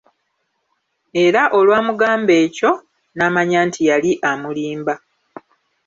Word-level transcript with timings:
Era 1.23 1.41
olwamugamba 1.57 2.33
ekyo, 2.45 2.71
n'amanya 3.15 3.59
nti 3.67 3.81
yali 3.89 4.11
amulimba. 4.29 4.93